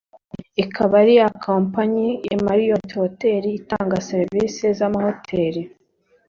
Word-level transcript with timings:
ikaba 0.63 0.93
ari 1.01 1.13
iya 1.17 1.29
kompanyi 1.45 2.07
Marriot 2.45 2.89
Hotels 2.99 3.51
itanga 3.59 3.95
serivisi 4.09 4.63
z’amahoteli 4.77 5.61